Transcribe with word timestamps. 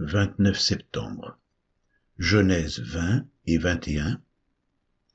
29 0.00 0.56
septembre. 0.56 1.40
Genèse 2.18 2.78
20 2.78 3.26
et 3.46 3.58
21, 3.58 4.22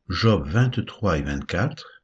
Job 0.09 0.45
23 0.45 1.19
et 1.19 1.21
24, 1.21 2.03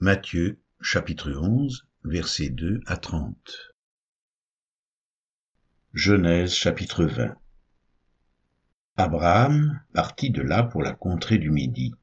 Matthieu 0.00 0.58
chapitre 0.80 1.30
11 1.32 1.86
versets 2.04 2.48
2 2.48 2.80
à 2.86 2.96
30. 2.96 3.36
Genèse 5.92 6.54
chapitre 6.54 7.04
20 7.04 7.36
Abraham 8.96 9.78
partit 9.92 10.30
de 10.30 10.40
là 10.40 10.62
pour 10.62 10.82
la 10.82 10.94
contrée 10.94 11.36
du 11.36 11.50
Midi. 11.50 11.94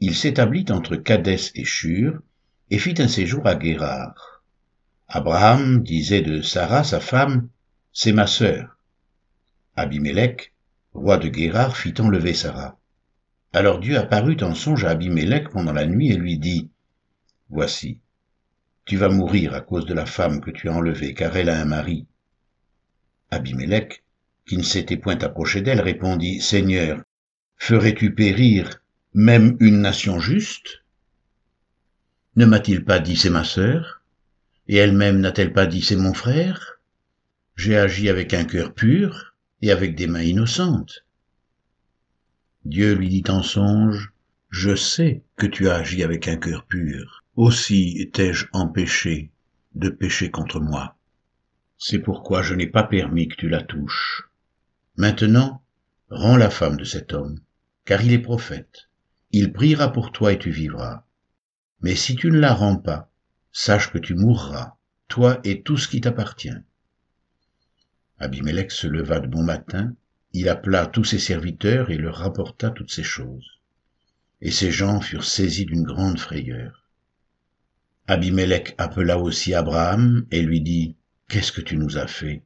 Il 0.00 0.14
s'établit 0.14 0.66
entre 0.68 0.96
Cadès 0.96 1.52
et 1.54 1.64
Shur 1.64 2.20
et 2.68 2.78
fit 2.78 3.00
un 3.00 3.08
séjour 3.08 3.46
à 3.46 3.54
Guérard. 3.54 4.44
Abraham 5.08 5.82
disait 5.82 6.20
de 6.20 6.42
Sarah 6.42 6.84
sa 6.84 7.00
femme, 7.00 7.48
c'est 7.94 8.12
ma 8.12 8.26
sœur. 8.26 8.75
Abimélec, 9.78 10.54
roi 10.94 11.18
de 11.18 11.28
Guérard, 11.28 11.76
fit 11.76 11.94
enlever 11.98 12.32
Sarah. 12.32 12.78
Alors 13.52 13.78
Dieu 13.78 13.98
apparut 13.98 14.38
en 14.40 14.54
songe 14.54 14.86
à 14.86 14.90
Abimélec 14.90 15.50
pendant 15.50 15.74
la 15.74 15.86
nuit 15.86 16.10
et 16.10 16.16
lui 16.16 16.38
dit, 16.38 16.70
Voici, 17.50 18.00
tu 18.86 18.96
vas 18.96 19.10
mourir 19.10 19.54
à 19.54 19.60
cause 19.60 19.84
de 19.84 19.92
la 19.92 20.06
femme 20.06 20.40
que 20.40 20.50
tu 20.50 20.70
as 20.70 20.72
enlevée, 20.72 21.12
car 21.12 21.36
elle 21.36 21.50
a 21.50 21.60
un 21.60 21.66
mari. 21.66 22.06
Abimélec, 23.30 24.02
qui 24.46 24.56
ne 24.56 24.62
s'était 24.62 24.96
point 24.96 25.18
approché 25.18 25.60
d'elle, 25.60 25.80
répondit, 25.82 26.40
Seigneur, 26.40 27.02
ferais-tu 27.56 28.14
périr 28.14 28.82
même 29.12 29.56
une 29.60 29.80
nation 29.80 30.20
juste 30.20 30.84
Ne 32.36 32.46
m'a-t-il 32.46 32.84
pas 32.84 32.98
dit 32.98 33.16
c'est 33.16 33.30
ma 33.30 33.44
sœur? 33.44 34.02
Et 34.68 34.76
elle-même 34.76 35.20
n'a-t-elle 35.20 35.52
pas 35.52 35.66
dit 35.66 35.82
c'est 35.82 35.96
mon 35.96 36.14
frère 36.14 36.80
J'ai 37.56 37.76
agi 37.76 38.08
avec 38.08 38.32
un 38.32 38.44
cœur 38.44 38.72
pur 38.72 39.25
et 39.62 39.70
avec 39.70 39.94
des 39.94 40.06
mains 40.06 40.22
innocentes. 40.22 41.04
Dieu 42.64 42.94
lui 42.94 43.08
dit 43.08 43.24
en 43.28 43.42
songe, 43.42 44.12
Je 44.50 44.74
sais 44.74 45.22
que 45.36 45.46
tu 45.46 45.68
as 45.68 45.76
agi 45.76 46.02
avec 46.02 46.28
un 46.28 46.36
cœur 46.36 46.64
pur, 46.66 47.24
aussi 47.36 48.10
t'ai-je 48.12 48.46
empêché 48.52 49.30
de 49.74 49.88
pécher 49.88 50.30
contre 50.30 50.60
moi. 50.60 50.96
C'est 51.78 51.98
pourquoi 51.98 52.42
je 52.42 52.54
n'ai 52.54 52.66
pas 52.66 52.82
permis 52.82 53.28
que 53.28 53.36
tu 53.36 53.48
la 53.48 53.62
touches. 53.62 54.28
Maintenant, 54.96 55.62
rends 56.08 56.36
la 56.36 56.50
femme 56.50 56.76
de 56.76 56.84
cet 56.84 57.12
homme, 57.12 57.38
car 57.84 58.02
il 58.02 58.12
est 58.12 58.18
prophète. 58.18 58.88
Il 59.30 59.52
priera 59.52 59.92
pour 59.92 60.12
toi 60.12 60.32
et 60.32 60.38
tu 60.38 60.50
vivras. 60.50 61.04
Mais 61.82 61.94
si 61.94 62.16
tu 62.16 62.30
ne 62.30 62.38
la 62.38 62.54
rends 62.54 62.76
pas, 62.76 63.10
sache 63.52 63.92
que 63.92 63.98
tu 63.98 64.14
mourras, 64.14 64.76
toi 65.08 65.40
et 65.44 65.62
tout 65.62 65.76
ce 65.76 65.88
qui 65.88 66.00
t'appartient. 66.00 66.56
Abimelech 68.18 68.72
se 68.72 68.86
leva 68.86 69.20
de 69.20 69.26
bon 69.26 69.42
matin, 69.42 69.94
il 70.32 70.48
appela 70.48 70.86
tous 70.86 71.04
ses 71.04 71.18
serviteurs 71.18 71.90
et 71.90 71.98
leur 71.98 72.16
rapporta 72.16 72.70
toutes 72.70 72.90
ces 72.90 73.02
choses. 73.02 73.60
Et 74.40 74.50
ces 74.50 74.70
gens 74.70 75.00
furent 75.00 75.24
saisis 75.24 75.66
d'une 75.66 75.82
grande 75.82 76.18
frayeur. 76.18 76.86
Abimelech 78.06 78.74
appela 78.78 79.18
aussi 79.18 79.52
Abraham 79.54 80.26
et 80.30 80.40
lui 80.40 80.60
dit, 80.60 80.96
Qu'est-ce 81.28 81.52
que 81.52 81.60
tu 81.60 81.76
nous 81.76 81.98
as 81.98 82.06
fait? 82.06 82.42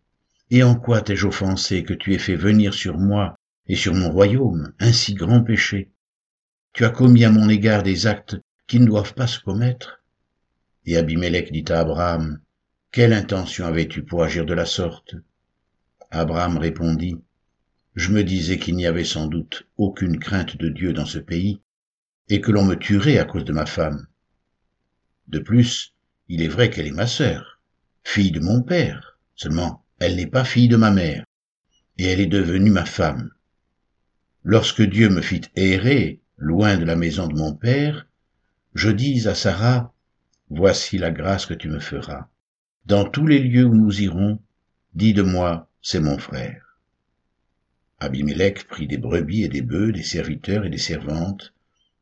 Et 0.51 0.63
en 0.63 0.75
quoi 0.75 1.03
t'ai-je 1.03 1.27
offensé 1.27 1.85
que 1.85 1.95
tu 1.95 2.15
aies 2.15 2.19
fait 2.19 2.35
venir 2.35 2.75
sur 2.75 2.99
moi 2.99 3.37
et 3.67 3.77
sur 3.77 3.95
mon 3.95 4.11
royaume 4.11 4.73
un 4.81 4.93
si 4.93 5.15
grand 5.15 5.43
péché? 5.43 5.91
Tu 6.73 6.85
as 6.85 6.91
commis 6.91 7.25
à 7.25 7.31
mon 7.31 7.49
égard 7.49 7.83
des 7.83 8.07
actes 8.07 8.37
qui 8.67 8.81
ne 8.81 8.87
doivent 8.87 9.15
pas 9.15 9.27
se 9.27 9.39
commettre 9.39 10.03
Et 10.87 10.97
Abimelech 10.97 11.53
dit 11.53 11.65
à 11.69 11.81
Abraham, 11.81 12.41
Quelle 12.91 13.13
intention 13.13 13.67
avais-tu 13.67 14.03
pour 14.03 14.25
agir 14.25 14.47
de 14.47 14.55
la 14.55 14.67
sorte? 14.67 15.15
Abraham 16.11 16.59
répondit, 16.59 17.17
Je 17.95 18.11
me 18.11 18.25
disais 18.25 18.59
qu'il 18.59 18.75
n'y 18.77 18.87
avait 18.87 19.05
sans 19.05 19.27
doute 19.27 19.69
aucune 19.77 20.19
crainte 20.19 20.57
de 20.57 20.69
Dieu 20.69 20.93
dans 20.93 21.07
ce 21.07 21.19
pays, 21.19 21.61
et 22.29 22.41
que 22.41 22.51
l'on 22.51 22.65
me 22.65 22.75
tuerait 22.75 23.19
à 23.19 23.25
cause 23.25 23.45
de 23.45 23.53
ma 23.53 23.67
femme. 23.67 24.07
De 25.29 25.39
plus, 25.39 25.95
il 26.29 26.43
est 26.43 26.49
vrai 26.49 26.71
qu'elle 26.71 26.87
est 26.87 26.93
ma 26.93 27.07
sœur, 27.07 27.61
fille 28.03 28.33
de 28.33 28.41
mon 28.41 28.63
père, 28.63 29.19
seulement 29.37 29.85
elle 30.01 30.17
n'est 30.17 30.27
pas 30.27 30.45
fille 30.45 30.69
de 30.69 30.77
ma 30.77 30.91
mère, 30.91 31.25
et 31.99 32.07
elle 32.07 32.21
est 32.21 32.27
devenue 32.27 32.71
ma 32.71 32.87
femme. 32.87 33.31
Lorsque 34.43 34.83
Dieu 34.83 35.11
me 35.11 35.21
fit 35.21 35.43
errer 35.55 36.21
loin 36.37 36.77
de 36.77 36.85
la 36.85 36.97
maison 36.97 37.29
de 37.29 37.37
mon 37.37 37.55
père, 37.55 38.07
je 38.75 38.91
dis 38.91 39.29
à 39.29 39.35
Sarah, 39.35 39.93
Voici 40.49 40.99
la 40.99 41.13
grâce 41.13 41.47
que 41.47 41.55
tu 41.55 41.69
me 41.69 41.79
feras. 41.79 42.27
Dans 42.87 43.09
tous 43.09 43.27
les 43.27 43.39
lieux 43.39 43.67
où 43.67 43.75
nous 43.75 44.03
irons, 44.03 44.41
dis 44.95 45.15
de 45.15 45.23
moi, 45.23 45.70
c'est 45.83 46.01
mon 46.01 46.19
frère. 46.19 46.79
Abimelech 47.99 48.67
prit 48.67 48.87
des 48.87 48.99
brebis 48.99 49.45
et 49.45 49.49
des 49.49 49.63
bœufs, 49.63 49.93
des 49.93 50.03
serviteurs 50.03 50.65
et 50.65 50.71
des 50.71 50.79
servantes, 50.79 51.53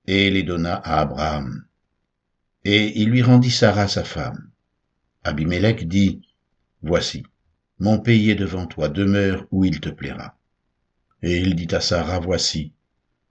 et 0.06 0.30
les 0.30 0.42
donna 0.42 0.74
à 0.74 1.00
Abraham. 1.00 1.64
Et 2.64 3.00
il 3.00 3.10
lui 3.10 3.22
rendit 3.22 3.50
Sarah 3.50 3.88
sa 3.88 4.04
femme. 4.04 4.50
Abimelech 5.24 5.86
dit, 5.86 6.22
Voici, 6.82 7.24
mon 7.78 7.98
pays 7.98 8.30
est 8.30 8.36
devant 8.36 8.66
toi, 8.66 8.88
demeure 8.88 9.46
où 9.50 9.64
il 9.64 9.80
te 9.80 9.88
plaira. 9.88 10.36
Et 11.22 11.38
il 11.38 11.56
dit 11.56 11.74
à 11.74 11.80
Sarah, 11.80 12.20
Voici, 12.20 12.72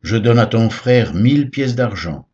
je 0.02 0.18
donne 0.18 0.40
à 0.40 0.46
ton 0.46 0.70
frère 0.70 1.14
mille 1.14 1.50
pièces 1.50 1.76
d'argent. 1.76 2.28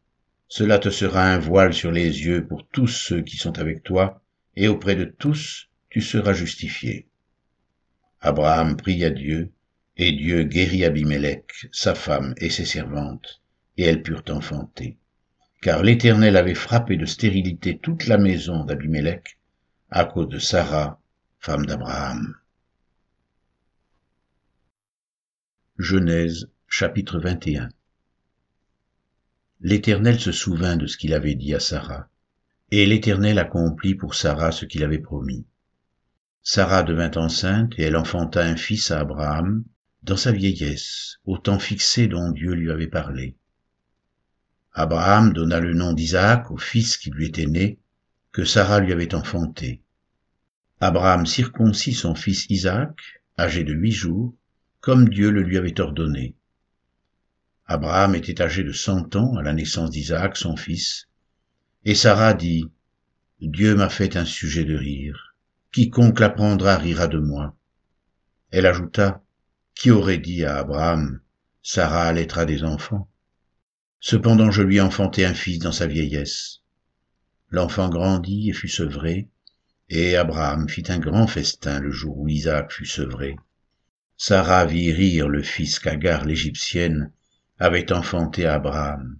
Cela 0.47 0.77
te 0.79 0.89
sera 0.89 1.25
un 1.25 1.39
voile 1.39 1.73
sur 1.73 1.91
les 1.91 2.25
yeux 2.25 2.45
pour 2.45 2.67
tous 2.67 2.87
ceux 2.87 3.21
qui 3.21 3.37
sont 3.37 3.57
avec 3.59 3.83
toi, 3.83 4.21
et 4.55 4.67
auprès 4.67 4.95
de 4.95 5.05
tous 5.05 5.69
tu 5.89 6.01
seras 6.01 6.33
justifié. 6.33 7.07
Abraham 8.25 8.77
pria 8.77 9.09
Dieu, 9.09 9.51
et 9.97 10.13
Dieu 10.13 10.43
guérit 10.45 10.85
Abimelech, 10.85 11.67
sa 11.73 11.93
femme 11.93 12.33
et 12.37 12.49
ses 12.49 12.63
servantes, 12.63 13.41
et 13.75 13.83
elles 13.83 14.01
purent 14.01 14.23
enfanter. 14.29 14.97
Car 15.61 15.83
l'Éternel 15.83 16.37
avait 16.37 16.55
frappé 16.55 16.95
de 16.95 17.05
stérilité 17.05 17.77
toute 17.77 18.07
la 18.07 18.17
maison 18.17 18.63
d'Abimelech 18.63 19.37
à 19.91 20.05
cause 20.05 20.29
de 20.29 20.39
Sarah, 20.39 21.01
femme 21.39 21.65
d'Abraham. 21.65 22.33
Genèse 25.77 26.49
chapitre 26.69 27.19
21 27.19 27.67
L'Éternel 29.59 30.17
se 30.17 30.31
souvint 30.31 30.77
de 30.77 30.87
ce 30.87 30.95
qu'il 30.95 31.13
avait 31.13 31.35
dit 31.35 31.53
à 31.53 31.59
Sarah, 31.59 32.07
et 32.71 32.85
l'Éternel 32.85 33.37
accomplit 33.37 33.95
pour 33.95 34.15
Sarah 34.15 34.53
ce 34.53 34.65
qu'il 34.65 34.83
avait 34.83 34.99
promis. 34.99 35.45
Sarah 36.45 36.83
devint 36.83 37.11
enceinte 37.15 37.73
et 37.79 37.83
elle 37.83 37.95
enfanta 37.95 38.43
un 38.43 38.57
fils 38.57 38.91
à 38.91 38.99
Abraham 38.99 39.63
dans 40.01 40.17
sa 40.17 40.33
vieillesse, 40.33 41.19
au 41.23 41.37
temps 41.37 41.57
fixé 41.57 42.07
dont 42.07 42.31
Dieu 42.31 42.51
lui 42.51 42.69
avait 42.69 42.87
parlé. 42.87 43.37
Abraham 44.73 45.31
donna 45.31 45.61
le 45.61 45.73
nom 45.73 45.93
d'Isaac 45.93 46.51
au 46.51 46.57
fils 46.57 46.97
qui 46.97 47.11
lui 47.11 47.27
était 47.27 47.45
né, 47.45 47.79
que 48.33 48.43
Sarah 48.43 48.81
lui 48.81 48.91
avait 48.91 49.15
enfanté. 49.15 49.83
Abraham 50.81 51.25
circoncit 51.25 51.93
son 51.93 52.13
fils 52.13 52.45
Isaac, 52.49 52.99
âgé 53.39 53.63
de 53.63 53.71
huit 53.71 53.93
jours, 53.93 54.35
comme 54.81 55.07
Dieu 55.07 55.31
le 55.31 55.43
lui 55.43 55.57
avait 55.57 55.79
ordonné. 55.79 56.35
Abraham 57.67 58.15
était 58.15 58.41
âgé 58.41 58.65
de 58.65 58.73
cent 58.73 59.15
ans 59.15 59.37
à 59.37 59.43
la 59.43 59.53
naissance 59.53 59.91
d'Isaac, 59.91 60.35
son 60.35 60.57
fils, 60.57 61.07
et 61.85 61.95
Sarah 61.95 62.33
dit, 62.33 62.69
Dieu 63.39 63.75
m'a 63.75 63.87
fait 63.87 64.17
un 64.17 64.25
sujet 64.25 64.65
de 64.65 64.75
rire 64.75 65.32
quiconque 65.73 66.19
l'apprendra 66.19 66.77
rira 66.77 67.07
de 67.07 67.17
moi. 67.17 67.57
Elle 68.51 68.67
ajouta, 68.67 69.23
qui 69.73 69.89
aurait 69.89 70.19
dit 70.19 70.45
à 70.45 70.59
Abraham, 70.59 71.19
Sarah 71.63 72.03
allaitera 72.03 72.45
des 72.45 72.63
enfants? 72.63 73.09
Cependant 73.99 74.51
je 74.51 74.61
lui 74.61 74.79
enfantai 74.79 75.25
un 75.25 75.33
fils 75.33 75.57
dans 75.57 75.71
sa 75.71 75.87
vieillesse. 75.87 76.59
L'enfant 77.49 77.89
grandit 77.89 78.51
et 78.51 78.53
fut 78.53 78.67
sevré, 78.67 79.29
et 79.89 80.15
Abraham 80.15 80.69
fit 80.69 80.83
un 80.89 80.99
grand 80.99 81.25
festin 81.25 81.79
le 81.79 81.89
jour 81.89 82.19
où 82.19 82.27
Isaac 82.27 82.71
fut 82.71 82.85
sevré. 82.85 83.35
Sarah 84.15 84.67
vit 84.67 84.93
rire 84.93 85.27
le 85.27 85.41
fils 85.41 85.79
qu'Agar 85.79 86.25
l'Égyptienne 86.25 87.11
avait 87.57 87.91
enfanté 87.91 88.45
à 88.45 88.55
Abraham. 88.55 89.17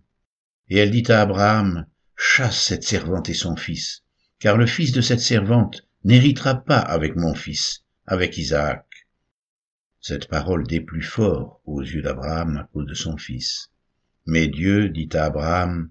Et 0.70 0.78
elle 0.78 0.92
dit 0.92 1.12
à 1.12 1.22
Abraham, 1.22 1.88
Chasse 2.16 2.62
cette 2.62 2.84
servante 2.84 3.30
et 3.30 3.34
son 3.34 3.56
fils, 3.56 4.04
car 4.38 4.56
le 4.56 4.68
fils 4.68 4.92
de 4.92 5.02
cette 5.02 5.20
servante 5.20 5.88
n'héritera 6.04 6.56
pas 6.56 6.80
avec 6.80 7.16
mon 7.16 7.34
fils, 7.34 7.84
avec 8.06 8.38
Isaac. 8.38 8.86
Cette 10.02 10.28
parole 10.28 10.68
déplut 10.68 11.02
fort 11.02 11.62
aux 11.66 11.82
yeux 11.82 12.02
d'Abraham 12.02 12.58
à 12.58 12.64
cause 12.74 12.88
de 12.88 12.94
son 12.94 13.16
fils. 13.16 13.72
Mais 14.26 14.48
Dieu 14.48 14.90
dit 14.90 15.10
à 15.14 15.26
Abraham, 15.26 15.90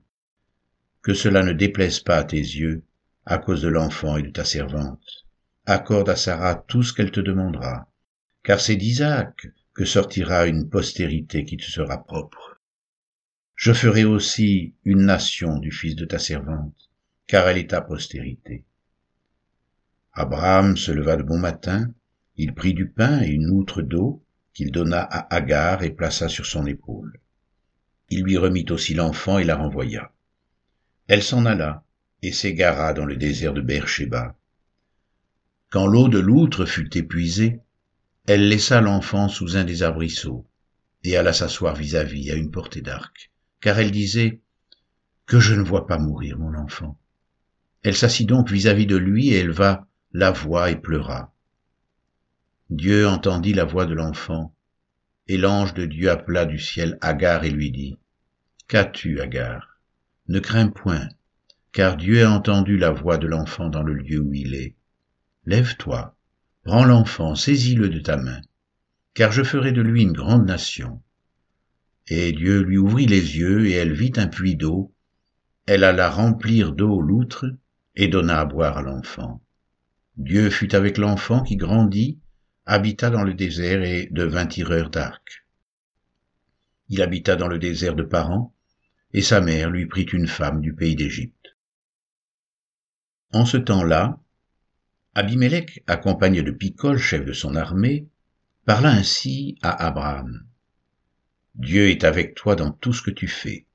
Que 1.00 1.14
cela 1.14 1.42
ne 1.42 1.52
déplaise 1.52 2.00
pas 2.00 2.18
à 2.18 2.24
tes 2.24 2.36
yeux, 2.36 2.84
à 3.24 3.38
cause 3.38 3.62
de 3.62 3.68
l'enfant 3.68 4.18
et 4.18 4.22
de 4.22 4.30
ta 4.30 4.44
servante. 4.44 5.24
Accorde 5.64 6.10
à 6.10 6.16
Sarah 6.16 6.56
tout 6.56 6.82
ce 6.82 6.92
qu'elle 6.92 7.10
te 7.10 7.20
demandera, 7.20 7.90
car 8.42 8.60
c'est 8.60 8.76
d'Isaac 8.76 9.46
que 9.74 9.84
sortira 9.84 10.46
une 10.46 10.68
postérité 10.68 11.44
qui 11.44 11.56
te 11.56 11.64
sera 11.64 12.04
propre. 12.04 12.60
Je 13.54 13.72
ferai 13.72 14.04
aussi 14.04 14.74
une 14.84 15.06
nation 15.06 15.58
du 15.58 15.70
fils 15.70 15.94
de 15.96 16.04
ta 16.04 16.18
servante, 16.18 16.90
car 17.26 17.48
elle 17.48 17.58
est 17.58 17.70
ta 17.70 17.80
postérité. 17.80 18.66
Abraham 20.14 20.76
se 20.76 20.92
leva 20.92 21.16
de 21.16 21.22
bon 21.22 21.38
matin, 21.38 21.90
il 22.36 22.54
prit 22.54 22.74
du 22.74 22.88
pain 22.90 23.22
et 23.22 23.28
une 23.28 23.48
outre 23.48 23.80
d'eau 23.80 24.22
qu'il 24.52 24.70
donna 24.70 25.02
à 25.02 25.34
Agar 25.34 25.82
et 25.82 25.90
plaça 25.90 26.28
sur 26.28 26.44
son 26.44 26.66
épaule. 26.66 27.18
Il 28.10 28.22
lui 28.22 28.36
remit 28.36 28.66
aussi 28.70 28.92
l'enfant 28.92 29.38
et 29.38 29.44
la 29.44 29.56
renvoya. 29.56 30.12
Elle 31.08 31.22
s'en 31.22 31.46
alla 31.46 31.84
et 32.20 32.30
s'égara 32.30 32.92
dans 32.92 33.06
le 33.06 33.16
désert 33.16 33.54
de 33.54 33.62
Beersheba. 33.62 34.36
Quand 35.70 35.86
l'eau 35.86 36.08
de 36.08 36.18
l'outre 36.18 36.66
fut 36.66 36.96
épuisée, 36.98 37.60
elle 38.26 38.48
laissa 38.48 38.82
l'enfant 38.82 39.28
sous 39.28 39.56
un 39.56 39.64
des 39.64 39.82
arbrisseaux 39.82 40.46
et 41.04 41.16
alla 41.16 41.32
s'asseoir 41.32 41.74
vis-à-vis 41.74 42.30
à 42.30 42.34
une 42.34 42.50
portée 42.50 42.82
d'arc, 42.82 43.32
car 43.60 43.78
elle 43.78 43.90
disait, 43.90 44.40
Que 45.24 45.40
je 45.40 45.54
ne 45.54 45.62
vois 45.62 45.86
pas 45.86 45.98
mourir 45.98 46.38
mon 46.38 46.54
enfant. 46.54 46.98
Elle 47.82 47.96
s'assit 47.96 48.28
donc 48.28 48.50
vis-à-vis 48.50 48.86
de 48.86 48.96
lui 48.96 49.30
et 49.30 49.38
éleva 49.38 49.88
la 50.14 50.30
voix 50.30 50.70
et 50.70 50.76
pleura. 50.76 51.32
Dieu 52.68 53.06
entendit 53.08 53.54
la 53.54 53.64
voix 53.64 53.86
de 53.86 53.94
l'enfant, 53.94 54.54
et 55.26 55.38
l'ange 55.38 55.72
de 55.72 55.86
Dieu 55.86 56.10
appela 56.10 56.44
du 56.44 56.58
ciel 56.58 56.98
Agar 57.00 57.44
et 57.44 57.50
lui 57.50 57.70
dit, 57.70 57.98
Qu'as-tu, 58.68 59.20
Agar? 59.20 59.80
Ne 60.28 60.38
crains 60.38 60.68
point, 60.68 61.08
car 61.72 61.96
Dieu 61.96 62.24
a 62.26 62.30
entendu 62.30 62.76
la 62.76 62.90
voix 62.90 63.16
de 63.16 63.26
l'enfant 63.26 63.70
dans 63.70 63.82
le 63.82 63.94
lieu 63.94 64.18
où 64.18 64.34
il 64.34 64.54
est. 64.54 64.76
Lève-toi, 65.46 66.14
prends 66.64 66.84
l'enfant, 66.84 67.34
saisis-le 67.34 67.88
de 67.88 68.00
ta 68.00 68.18
main, 68.18 68.40
car 69.14 69.32
je 69.32 69.42
ferai 69.42 69.72
de 69.72 69.80
lui 69.80 70.02
une 70.02 70.12
grande 70.12 70.46
nation. 70.46 71.02
Et 72.08 72.32
Dieu 72.32 72.60
lui 72.60 72.76
ouvrit 72.76 73.06
les 73.06 73.38
yeux, 73.38 73.66
et 73.66 73.72
elle 73.72 73.94
vit 73.94 74.12
un 74.16 74.26
puits 74.26 74.56
d'eau. 74.56 74.92
Elle 75.64 75.84
alla 75.84 76.10
remplir 76.10 76.72
d'eau 76.72 77.00
l'outre, 77.00 77.46
et 77.94 78.08
donna 78.08 78.40
à 78.40 78.44
boire 78.44 78.76
à 78.76 78.82
l'enfant. 78.82 79.42
Dieu 80.16 80.50
fut 80.50 80.74
avec 80.74 80.98
l'enfant 80.98 81.42
qui 81.42 81.56
grandit, 81.56 82.18
habita 82.66 83.10
dans 83.10 83.24
le 83.24 83.34
désert 83.34 83.82
et 83.82 84.08
devint 84.10 84.46
tireur 84.46 84.90
d'arc. 84.90 85.46
Il 86.88 87.00
habita 87.00 87.36
dans 87.36 87.48
le 87.48 87.58
désert 87.58 87.94
de 87.94 88.02
Paran, 88.02 88.54
et 89.14 89.22
sa 89.22 89.40
mère 89.40 89.70
lui 89.70 89.86
prit 89.86 90.02
une 90.02 90.26
femme 90.26 90.60
du 90.60 90.74
pays 90.74 90.96
d'Égypte. 90.96 91.56
En 93.32 93.46
ce 93.46 93.56
temps-là, 93.56 94.20
Abimelech, 95.14 95.82
accompagné 95.86 96.42
de 96.42 96.50
Picol, 96.50 96.98
chef 96.98 97.24
de 97.24 97.32
son 97.32 97.54
armée, 97.54 98.08
parla 98.64 98.90
ainsi 98.90 99.58
à 99.62 99.86
Abraham. 99.86 100.46
Dieu 101.54 101.88
est 101.88 102.04
avec 102.04 102.34
toi 102.34 102.56
dans 102.56 102.70
tout 102.70 102.92
ce 102.92 103.02
que 103.02 103.10
tu 103.10 103.28
fais. 103.28 103.66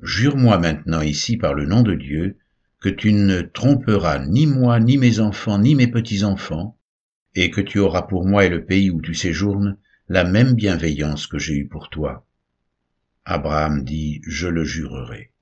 Jure-moi 0.00 0.58
maintenant 0.58 1.00
ici 1.00 1.36
par 1.36 1.54
le 1.54 1.66
nom 1.66 1.82
de 1.82 1.94
Dieu 1.94 2.38
que 2.84 2.90
tu 2.90 3.14
ne 3.14 3.40
tromperas 3.40 4.18
ni 4.26 4.46
moi, 4.46 4.78
ni 4.78 4.98
mes 4.98 5.18
enfants, 5.18 5.58
ni 5.58 5.74
mes 5.74 5.86
petits-enfants, 5.86 6.78
et 7.34 7.50
que 7.50 7.62
tu 7.62 7.78
auras 7.78 8.02
pour 8.02 8.26
moi 8.26 8.44
et 8.44 8.50
le 8.50 8.66
pays 8.66 8.90
où 8.90 9.00
tu 9.00 9.14
séjournes 9.14 9.78
la 10.10 10.22
même 10.22 10.52
bienveillance 10.52 11.26
que 11.26 11.38
j'ai 11.38 11.54
eue 11.54 11.66
pour 11.66 11.88
toi. 11.88 12.26
Abraham 13.24 13.84
dit, 13.84 14.20
Je 14.26 14.48
le 14.48 14.64
jurerai. 14.64 15.32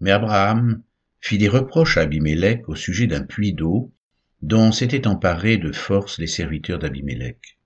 Mais 0.00 0.10
Abraham 0.10 0.82
fit 1.20 1.38
des 1.38 1.46
reproches 1.46 1.96
à 1.98 2.00
Abimelech 2.00 2.68
au 2.68 2.74
sujet 2.74 3.06
d'un 3.06 3.22
puits 3.22 3.52
d'eau 3.52 3.94
dont 4.42 4.72
s'étaient 4.72 5.06
emparés 5.06 5.56
de 5.56 5.70
force 5.70 6.18
les 6.18 6.26
serviteurs 6.26 6.80
d'Abimelech. 6.80 7.60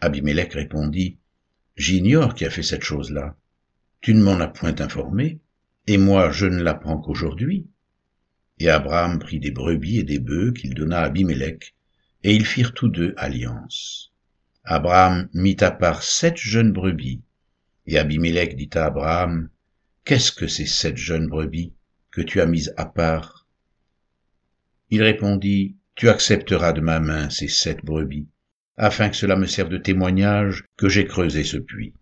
Abimelech 0.00 0.54
répondit, 0.54 1.18
J'ignore 1.76 2.34
qui 2.34 2.46
a 2.46 2.50
fait 2.50 2.62
cette 2.62 2.84
chose-là. 2.84 3.36
Tu 4.00 4.14
ne 4.14 4.22
m'en 4.22 4.40
as 4.40 4.48
point 4.48 4.80
informé, 4.80 5.40
et 5.86 5.98
moi 5.98 6.30
je 6.30 6.46
ne 6.46 6.62
l'apprends 6.62 6.96
qu'aujourd'hui. 6.96 7.68
Et 8.60 8.68
Abraham 8.68 9.18
prit 9.18 9.38
des 9.38 9.50
brebis 9.50 9.98
et 9.98 10.04
des 10.04 10.18
bœufs 10.18 10.52
qu'il 10.52 10.74
donna 10.74 11.00
à 11.00 11.04
Abimelech, 11.04 11.74
et 12.24 12.34
ils 12.34 12.46
firent 12.46 12.74
tous 12.74 12.88
deux 12.88 13.14
alliance. 13.16 14.12
Abraham 14.64 15.28
mit 15.32 15.56
à 15.60 15.70
part 15.70 16.02
sept 16.02 16.36
jeunes 16.36 16.72
brebis, 16.72 17.22
et 17.86 17.98
Abimelech 17.98 18.56
dit 18.56 18.70
à 18.74 18.86
Abraham, 18.86 19.48
Qu'est-ce 20.04 20.32
que 20.32 20.46
ces 20.46 20.66
sept 20.66 20.96
jeunes 20.96 21.28
brebis 21.28 21.72
que 22.10 22.20
tu 22.20 22.40
as 22.40 22.46
mises 22.46 22.74
à 22.76 22.86
part? 22.86 23.46
Il 24.90 25.02
répondit, 25.02 25.76
Tu 25.94 26.08
accepteras 26.08 26.72
de 26.72 26.80
ma 26.80 27.00
main 27.00 27.30
ces 27.30 27.48
sept 27.48 27.84
brebis, 27.84 28.26
afin 28.76 29.08
que 29.08 29.16
cela 29.16 29.36
me 29.36 29.46
serve 29.46 29.68
de 29.68 29.78
témoignage 29.78 30.64
que 30.76 30.88
j'ai 30.88 31.06
creusé 31.06 31.44
ce 31.44 31.56
puits. 31.56 31.94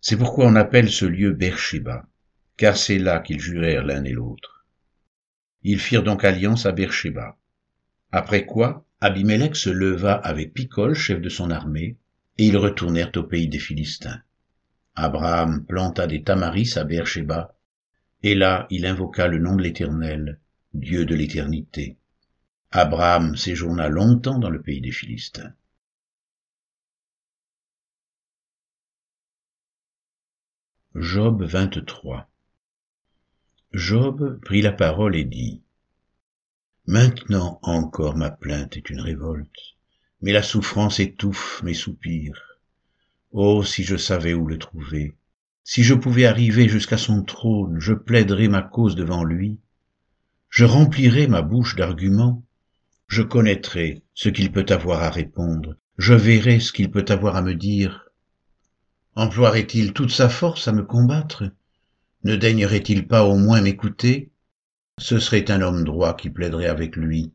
C'est 0.00 0.16
pourquoi 0.16 0.46
on 0.46 0.56
appelle 0.56 0.90
ce 0.90 1.04
lieu 1.04 1.32
Beersheba, 1.32 2.06
car 2.56 2.76
c'est 2.76 2.98
là 2.98 3.20
qu'ils 3.20 3.40
jurèrent 3.40 3.84
l'un 3.84 4.04
et 4.04 4.12
l'autre. 4.12 4.55
Ils 5.68 5.80
firent 5.80 6.04
donc 6.04 6.22
alliance 6.22 6.64
à 6.64 6.70
Beersheba. 6.70 7.36
Après 8.12 8.46
quoi, 8.46 8.86
Abimelech 9.00 9.56
se 9.56 9.68
leva 9.68 10.12
avec 10.14 10.54
Picol, 10.54 10.94
chef 10.94 11.20
de 11.20 11.28
son 11.28 11.50
armée, 11.50 11.96
et 12.38 12.46
ils 12.46 12.56
retournèrent 12.56 13.10
au 13.16 13.24
pays 13.24 13.48
des 13.48 13.58
Philistins. 13.58 14.22
Abraham 14.94 15.66
planta 15.66 16.06
des 16.06 16.22
tamaris 16.22 16.74
à 16.76 16.84
Beersheba, 16.84 17.58
et 18.22 18.36
là 18.36 18.68
il 18.70 18.86
invoqua 18.86 19.26
le 19.26 19.40
nom 19.40 19.56
de 19.56 19.62
l'Éternel, 19.64 20.38
Dieu 20.72 21.04
de 21.04 21.16
l'éternité. 21.16 21.96
Abraham 22.70 23.34
séjourna 23.34 23.88
longtemps 23.88 24.38
dans 24.38 24.50
le 24.50 24.62
pays 24.62 24.80
des 24.80 24.92
Philistins. 24.92 25.52
Job 30.94 31.42
23 31.42 32.30
Job 33.76 34.40
prit 34.42 34.62
la 34.62 34.72
parole 34.72 35.14
et 35.16 35.24
dit, 35.24 35.60
Maintenant 36.86 37.58
encore 37.62 38.16
ma 38.16 38.30
plainte 38.30 38.74
est 38.78 38.88
une 38.88 39.02
révolte, 39.02 39.76
mais 40.22 40.32
la 40.32 40.42
souffrance 40.42 40.98
étouffe 40.98 41.62
mes 41.62 41.74
soupirs. 41.74 42.58
Oh, 43.32 43.62
si 43.62 43.84
je 43.84 43.98
savais 43.98 44.32
où 44.32 44.46
le 44.46 44.56
trouver, 44.56 45.14
si 45.62 45.82
je 45.82 45.92
pouvais 45.92 46.24
arriver 46.24 46.70
jusqu'à 46.70 46.96
son 46.96 47.22
trône, 47.22 47.78
je 47.78 47.92
plaiderais 47.92 48.48
ma 48.48 48.62
cause 48.62 48.96
devant 48.96 49.24
lui, 49.24 49.58
je 50.48 50.64
remplirais 50.64 51.26
ma 51.26 51.42
bouche 51.42 51.76
d'arguments, 51.76 52.42
je 53.08 53.20
connaîtrais 53.20 54.00
ce 54.14 54.30
qu'il 54.30 54.52
peut 54.52 54.66
avoir 54.70 55.02
à 55.02 55.10
répondre, 55.10 55.76
je 55.98 56.14
verrais 56.14 56.60
ce 56.60 56.72
qu'il 56.72 56.90
peut 56.90 57.04
avoir 57.10 57.36
à 57.36 57.42
me 57.42 57.54
dire. 57.54 58.08
Emploierait-il 59.16 59.92
toute 59.92 60.12
sa 60.12 60.30
force 60.30 60.66
à 60.66 60.72
me 60.72 60.82
combattre? 60.82 61.44
Ne 62.24 62.36
daignerait-il 62.36 63.06
pas 63.06 63.24
au 63.24 63.36
moins 63.36 63.60
m'écouter? 63.60 64.30
Ce 64.98 65.18
serait 65.18 65.50
un 65.50 65.60
homme 65.60 65.84
droit 65.84 66.16
qui 66.16 66.30
plaiderait 66.30 66.66
avec 66.66 66.96
lui, 66.96 67.32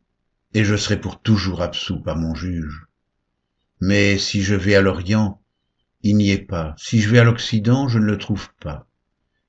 et 0.54 0.64
je 0.64 0.76
serais 0.76 1.00
pour 1.00 1.22
toujours 1.22 1.62
absous 1.62 2.02
par 2.02 2.18
mon 2.18 2.34
juge. 2.36 2.88
Mais 3.80 4.18
si 4.18 4.42
je 4.42 4.56
vais 4.56 4.76
à 4.76 4.82
l'Orient, 4.82 5.42
il 6.04 6.18
n'y 6.18 6.32
est 6.32 6.46
pas. 6.46 6.76
Si 6.78 7.00
je 7.00 7.10
vais 7.10 7.20
à 7.20 7.24
l'Occident, 7.24 7.88
je 7.88 8.00
ne 8.00 8.06
le 8.06 8.18
trouve 8.18 8.50
pas. 8.60 8.88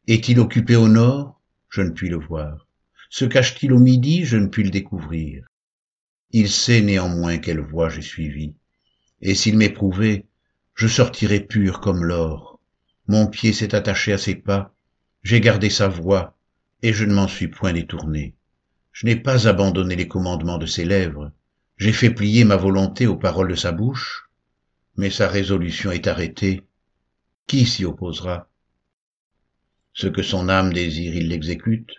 Est-il 0.07 0.41
occupé 0.41 0.77
au 0.77 0.89
nord? 0.89 1.41
Je 1.69 1.81
ne 1.81 1.91
puis 1.91 2.09
le 2.09 2.19
voir. 2.19 2.67
Se 3.09 3.25
cache-t-il 3.25 3.73
au 3.73 3.79
midi? 3.79 4.25
Je 4.25 4.37
ne 4.37 4.49
puis 4.49 4.63
le 4.63 4.71
découvrir. 4.71 5.47
Il 6.31 6.49
sait 6.49 6.81
néanmoins 6.83 7.39
quelle 7.39 7.61
voie 7.61 7.89
j'ai 7.89 8.03
suivie. 8.03 8.55
Et 9.21 9.35
s'il 9.35 9.57
m'éprouvait, 9.57 10.27
je 10.75 10.89
sortirais 10.89 11.41
pur 11.41 11.81
comme 11.81 12.05
l'or. 12.05 12.61
Mon 13.07 13.27
pied 13.27 13.53
s'est 13.53 13.75
attaché 13.75 14.13
à 14.13 14.19
ses 14.19 14.35
pas, 14.35 14.75
j'ai 15.23 15.41
gardé 15.41 15.71
sa 15.71 15.89
voix, 15.89 16.37
et 16.83 16.93
je 16.93 17.05
ne 17.05 17.15
m'en 17.15 17.29
suis 17.29 17.49
point 17.49 17.73
détourné. 17.73 18.35
Je 18.93 19.07
n'ai 19.07 19.17
pas 19.17 19.49
abandonné 19.49 19.97
les 19.97 20.09
commandements 20.09 20.59
de 20.59 20.67
ses 20.67 20.85
lèvres, 20.85 21.33
j'ai 21.77 21.93
fait 21.93 22.11
plier 22.11 22.45
ma 22.45 22.57
volonté 22.57 23.07
aux 23.07 23.17
paroles 23.17 23.49
de 23.49 23.57
sa 23.57 23.73
bouche, 23.73 24.31
mais 24.97 25.11
sa 25.11 25.27
résolution 25.29 25.91
est 25.91 26.07
arrêtée. 26.07 26.63
Qui 27.47 27.67
s'y 27.67 27.85
opposera? 27.85 28.49
Ce 29.95 30.07
que 30.07 30.23
son 30.23 30.49
âme 30.49 30.73
désire, 30.73 31.15
il 31.15 31.29
l'exécute. 31.29 31.91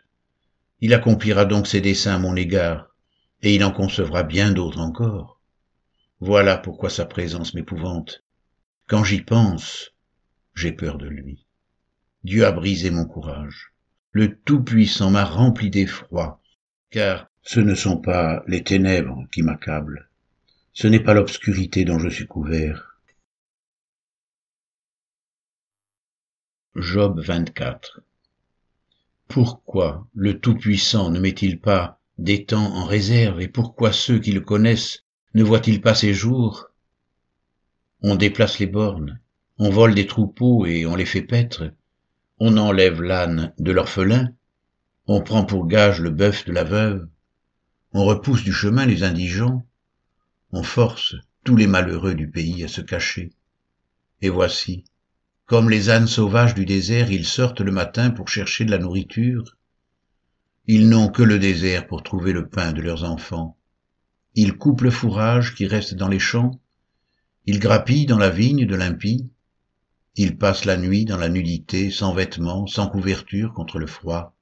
Il 0.79 0.93
accomplira 0.93 1.45
donc 1.45 1.67
ses 1.67 1.81
desseins 1.81 2.15
à 2.15 2.19
mon 2.19 2.35
égard, 2.35 2.95
et 3.41 3.53
il 3.55 3.63
en 3.63 3.71
concevra 3.71 4.23
bien 4.23 4.51
d'autres 4.51 4.79
encore. 4.79 5.41
Voilà 6.19 6.57
pourquoi 6.57 6.89
sa 6.89 7.05
présence 7.05 7.53
m'épouvante. 7.53 8.23
Quand 8.87 9.03
j'y 9.03 9.21
pense, 9.21 9.91
j'ai 10.55 10.71
peur 10.71 10.97
de 10.97 11.07
lui. 11.07 11.45
Dieu 12.23 12.45
a 12.45 12.51
brisé 12.53 12.89
mon 12.89 13.05
courage. 13.05 13.73
Le 14.11 14.35
Tout-Puissant 14.35 15.11
m'a 15.11 15.25
rempli 15.25 15.69
d'effroi, 15.69 16.41
car 16.89 17.29
ce 17.41 17.59
ne 17.59 17.75
sont 17.75 17.97
pas 17.97 18.43
les 18.47 18.63
ténèbres 18.63 19.27
qui 19.33 19.41
m'accablent, 19.41 20.09
ce 20.71 20.87
n'est 20.87 21.01
pas 21.01 21.13
l'obscurité 21.13 21.83
dont 21.83 21.99
je 21.99 22.07
suis 22.07 22.25
couvert. 22.25 22.97
Job 26.75 27.19
24 27.19 28.01
Pourquoi 29.27 30.07
le 30.15 30.39
Tout-Puissant 30.39 31.11
ne 31.11 31.19
met-il 31.19 31.59
pas 31.59 31.99
des 32.17 32.45
temps 32.45 32.73
en 32.73 32.85
réserve 32.85 33.41
et 33.41 33.49
pourquoi 33.49 33.91
ceux 33.91 34.19
qui 34.19 34.31
le 34.31 34.41
connaissent 34.41 35.03
ne 35.33 35.43
voient-ils 35.43 35.81
pas 35.81 35.93
ses 35.93 36.13
jours? 36.13 36.69
On 38.01 38.15
déplace 38.15 38.59
les 38.59 38.67
bornes, 38.67 39.19
on 39.57 39.69
vole 39.69 39.93
des 39.93 40.07
troupeaux 40.07 40.65
et 40.65 40.85
on 40.85 40.95
les 40.95 41.05
fait 41.05 41.21
paître, 41.21 41.73
on 42.39 42.57
enlève 42.57 43.01
l'âne 43.01 43.53
de 43.59 43.71
l'orphelin, 43.71 44.33
on 45.07 45.21
prend 45.21 45.45
pour 45.45 45.67
gage 45.67 45.99
le 45.99 46.09
bœuf 46.09 46.45
de 46.45 46.51
la 46.51 46.63
veuve, 46.63 47.07
on 47.93 48.05
repousse 48.05 48.43
du 48.43 48.53
chemin 48.53 48.85
les 48.85 49.03
indigents, 49.03 49.65
on 50.51 50.63
force 50.63 51.15
tous 51.43 51.55
les 51.55 51.67
malheureux 51.67 52.15
du 52.15 52.29
pays 52.29 52.63
à 52.63 52.67
se 52.67 52.81
cacher. 52.81 53.31
Et 54.21 54.29
voici, 54.29 54.85
comme 55.45 55.69
les 55.69 55.89
ânes 55.89 56.07
sauvages 56.07 56.55
du 56.55 56.65
désert, 56.65 57.11
ils 57.11 57.25
sortent 57.25 57.61
le 57.61 57.71
matin 57.71 58.11
pour 58.11 58.29
chercher 58.29 58.63
de 58.65 58.71
la 58.71 58.77
nourriture. 58.77 59.57
Ils 60.65 60.87
n'ont 60.87 61.09
que 61.09 61.21
le 61.21 61.37
désert 61.37 61.85
pour 61.87 62.03
trouver 62.03 62.31
le 62.31 62.47
pain 62.47 62.71
de 62.71 62.81
leurs 62.81 63.03
enfants. 63.03 63.57
Ils 64.35 64.57
coupent 64.57 64.81
le 64.81 64.91
fourrage 64.91 65.53
qui 65.53 65.67
reste 65.67 65.93
dans 65.95 66.07
les 66.07 66.19
champs. 66.19 66.61
Ils 67.45 67.59
grappillent 67.59 68.05
dans 68.05 68.17
la 68.17 68.29
vigne 68.29 68.65
de 68.65 68.75
l'impie. 68.75 69.29
Ils 70.15 70.37
passent 70.37 70.65
la 70.65 70.77
nuit 70.77 71.05
dans 71.05 71.17
la 71.17 71.29
nudité, 71.29 71.89
sans 71.89 72.13
vêtements, 72.13 72.67
sans 72.67 72.87
couverture 72.87 73.53
contre 73.53 73.79
le 73.79 73.87
froid. 73.87 74.35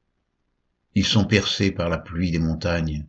Ils 0.95 1.05
sont 1.05 1.25
percés 1.25 1.71
par 1.71 1.87
la 1.87 1.97
pluie 1.97 2.31
des 2.31 2.39
montagnes. 2.39 3.07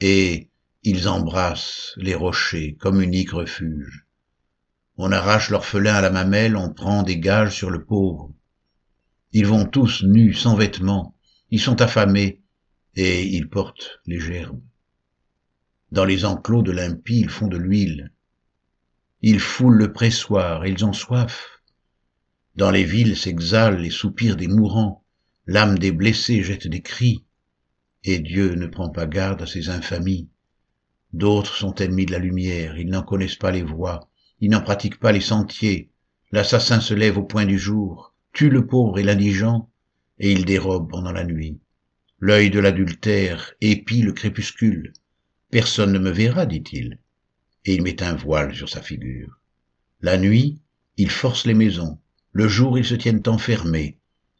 Et 0.00 0.50
ils 0.82 1.08
embrassent 1.08 1.94
les 1.96 2.14
rochers 2.14 2.76
comme 2.78 3.00
unique 3.00 3.32
refuge. 3.32 4.06
On 4.98 5.10
arrache 5.10 5.50
l'orphelin 5.50 5.94
à 5.94 6.00
la 6.02 6.10
mamelle, 6.10 6.56
on 6.56 6.72
prend 6.72 7.02
des 7.02 7.18
gages 7.18 7.54
sur 7.54 7.70
le 7.70 7.84
pauvre. 7.84 8.32
Ils 9.32 9.46
vont 9.46 9.66
tous 9.66 10.02
nus, 10.04 10.34
sans 10.34 10.54
vêtements, 10.54 11.14
ils 11.50 11.60
sont 11.60 11.80
affamés, 11.80 12.40
et 12.94 13.24
ils 13.24 13.48
portent 13.48 14.00
les 14.06 14.20
gerbes. 14.20 14.62
Dans 15.92 16.04
les 16.04 16.24
enclos 16.24 16.62
de 16.62 16.72
l'impie, 16.72 17.20
ils 17.20 17.30
font 17.30 17.46
de 17.46 17.56
l'huile. 17.56 18.12
Ils 19.22 19.40
foulent 19.40 19.76
le 19.76 19.92
pressoir, 19.92 20.66
ils 20.66 20.84
ont 20.84 20.92
soif. 20.92 21.55
Dans 22.56 22.70
les 22.70 22.84
villes 22.84 23.18
s'exhalent 23.18 23.78
les 23.78 23.90
soupirs 23.90 24.34
des 24.34 24.48
mourants, 24.48 25.04
l'âme 25.46 25.78
des 25.78 25.92
blessés 25.92 26.42
jette 26.42 26.66
des 26.66 26.80
cris, 26.80 27.22
et 28.02 28.18
Dieu 28.18 28.54
ne 28.54 28.66
prend 28.66 28.88
pas 28.88 29.06
garde 29.06 29.42
à 29.42 29.46
ces 29.46 29.68
infamies. 29.68 30.30
D'autres 31.12 31.54
sont 31.54 31.74
ennemis 31.74 32.06
de 32.06 32.12
la 32.12 32.18
lumière, 32.18 32.78
ils 32.78 32.88
n'en 32.88 33.02
connaissent 33.02 33.36
pas 33.36 33.50
les 33.50 33.62
voies, 33.62 34.08
ils 34.40 34.48
n'en 34.48 34.62
pratiquent 34.62 34.98
pas 34.98 35.12
les 35.12 35.20
sentiers. 35.20 35.90
L'assassin 36.32 36.80
se 36.80 36.94
lève 36.94 37.18
au 37.18 37.24
point 37.24 37.44
du 37.44 37.58
jour, 37.58 38.14
tue 38.32 38.48
le 38.48 38.66
pauvre 38.66 38.98
et 38.98 39.02
l'indigent, 39.02 39.68
et 40.18 40.32
il 40.32 40.46
dérobe 40.46 40.90
pendant 40.90 41.12
la 41.12 41.24
nuit. 41.24 41.60
L'œil 42.20 42.48
de 42.48 42.58
l'adultère 42.58 43.52
épie 43.60 44.00
le 44.00 44.14
crépuscule. 44.14 44.94
Personne 45.50 45.92
ne 45.92 45.98
me 45.98 46.10
verra, 46.10 46.46
dit-il, 46.46 47.00
et 47.66 47.74
il 47.74 47.82
met 47.82 48.02
un 48.02 48.14
voile 48.14 48.54
sur 48.54 48.70
sa 48.70 48.80
figure. 48.80 49.40
La 50.00 50.16
nuit, 50.16 50.58
ils 50.96 51.10
forcent 51.10 51.46
les 51.46 51.54
maisons. 51.54 51.98
Le 52.38 52.48
jour, 52.48 52.78
ils 52.78 52.84
se 52.84 52.94
tiennent 52.94 53.22
enfermés. 53.28 53.96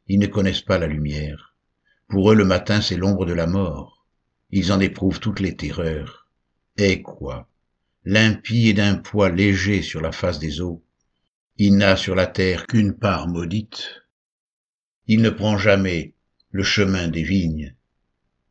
Ils 0.07 0.19
ne 0.19 0.27
connaissent 0.27 0.61
pas 0.61 0.77
la 0.77 0.87
lumière. 0.87 1.57
Pour 2.09 2.31
eux, 2.31 2.35
le 2.35 2.45
matin, 2.45 2.83
c'est 2.83 2.99
l'ombre 2.99 3.25
de 3.25 3.33
la 3.33 3.47
mort. 3.47 4.07
Ils 4.51 4.71
en 4.71 4.81
éprouvent 4.81 5.19
toutes 5.19 5.41
les 5.41 5.57
terreurs. 5.57 6.29
Et 6.77 7.01
quoi 7.01 7.49
l'impie 8.05 8.69
est 8.69 8.75
d'un 8.75 8.97
poids 8.97 9.31
léger 9.31 9.81
sur 9.81 10.03
la 10.03 10.13
face 10.13 10.39
des 10.39 10.61
eaux. 10.61 10.85
Il 11.57 11.79
n'a 11.79 11.97
sur 11.97 12.15
la 12.15 12.27
terre 12.27 12.67
qu'une 12.67 12.93
part 12.93 13.29
maudite. 13.29 14.03
Il 15.07 15.23
ne 15.23 15.31
prend 15.31 15.57
jamais 15.57 16.13
le 16.51 16.65
chemin 16.65 17.09
des 17.09 17.23
vignes. 17.23 17.77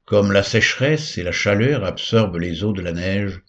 Comme 0.05 0.31
la 0.31 0.41
sécheresse 0.41 1.19
et 1.19 1.23
la 1.23 1.31
chaleur 1.31 1.83
absorbent 1.83 2.39
les 2.39 2.63
eaux 2.63 2.73
de 2.73 2.81
la 2.81 2.93
neige, 2.93 3.43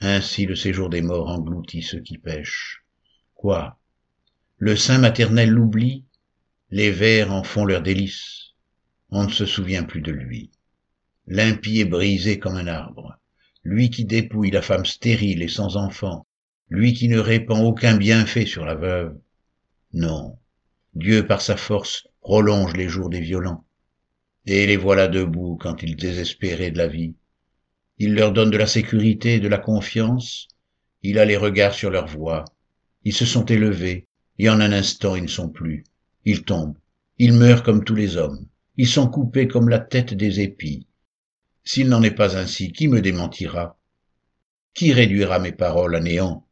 ainsi 0.00 0.46
le 0.46 0.56
séjour 0.56 0.88
des 0.88 1.02
morts 1.02 1.28
engloutit 1.28 1.82
ceux 1.82 2.00
qui 2.00 2.16
pêchent. 2.16 2.86
Quoi? 3.34 3.78
Le 4.58 4.76
sein 4.76 4.98
maternel 4.98 5.50
l'oublie, 5.50 6.04
les 6.70 6.90
vers 6.90 7.32
en 7.32 7.42
font 7.42 7.64
leur 7.64 7.82
délice. 7.82 8.52
On 9.10 9.24
ne 9.24 9.30
se 9.30 9.46
souvient 9.46 9.84
plus 9.84 10.00
de 10.00 10.12
lui. 10.12 10.50
L'impie 11.26 11.80
est 11.80 11.84
brisé 11.84 12.38
comme 12.38 12.56
un 12.56 12.66
arbre 12.66 13.18
lui 13.66 13.90
qui 13.90 14.04
dépouille 14.04 14.52
la 14.52 14.62
femme 14.62 14.86
stérile 14.86 15.42
et 15.42 15.48
sans 15.48 15.76
enfant, 15.76 16.24
lui 16.70 16.94
qui 16.94 17.08
ne 17.08 17.18
répand 17.18 17.64
aucun 17.64 17.96
bienfait 17.96 18.46
sur 18.46 18.64
la 18.64 18.76
veuve. 18.76 19.18
Non, 19.92 20.38
Dieu 20.94 21.26
par 21.26 21.40
sa 21.40 21.56
force 21.56 22.06
prolonge 22.20 22.74
les 22.76 22.88
jours 22.88 23.10
des 23.10 23.20
violents, 23.20 23.64
et 24.46 24.68
les 24.68 24.76
voilà 24.76 25.08
debout 25.08 25.58
quand 25.60 25.82
ils 25.82 25.96
désespéraient 25.96 26.70
de 26.70 26.78
la 26.78 26.86
vie. 26.86 27.16
Il 27.98 28.14
leur 28.14 28.32
donne 28.32 28.50
de 28.50 28.56
la 28.56 28.68
sécurité 28.68 29.34
et 29.34 29.40
de 29.40 29.48
la 29.48 29.58
confiance, 29.58 30.46
il 31.02 31.18
a 31.18 31.24
les 31.24 31.36
regards 31.36 31.74
sur 31.74 31.90
leur 31.90 32.06
voie, 32.06 32.44
ils 33.02 33.14
se 33.14 33.26
sont 33.26 33.46
élevés, 33.46 34.05
et 34.38 34.48
en 34.48 34.60
un 34.60 34.72
instant 34.72 35.16
ils 35.16 35.22
ne 35.22 35.28
sont 35.28 35.48
plus, 35.48 35.84
ils 36.24 36.44
tombent, 36.44 36.76
ils 37.18 37.32
meurent 37.32 37.62
comme 37.62 37.84
tous 37.84 37.94
les 37.94 38.16
hommes, 38.16 38.46
ils 38.76 38.88
sont 38.88 39.08
coupés 39.08 39.48
comme 39.48 39.68
la 39.68 39.78
tête 39.78 40.14
des 40.14 40.40
épis, 40.40 40.86
s'il 41.68 41.88
n'en 41.88 42.04
est 42.04 42.12
pas 42.12 42.38
ainsi, 42.38 42.70
qui 42.70 42.86
me 42.86 43.02
démentira? 43.02 43.76
Qui 44.72 44.92
réduira 44.92 45.40
mes 45.40 45.50
paroles 45.50 45.96
à 45.96 46.00
néant? 46.00 46.46